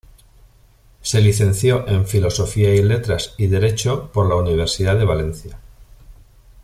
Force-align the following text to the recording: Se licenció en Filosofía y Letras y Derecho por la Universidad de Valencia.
Se 1.03 1.21
licenció 1.21 1.87
en 1.87 2.07
Filosofía 2.07 2.73
y 2.73 2.81
Letras 2.81 3.35
y 3.37 3.45
Derecho 3.45 4.11
por 4.11 4.27
la 4.27 4.33
Universidad 4.35 4.97
de 4.97 5.05
Valencia. 5.05 5.59